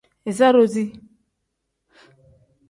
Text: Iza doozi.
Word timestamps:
Iza 0.29 0.47
doozi. 0.55 0.85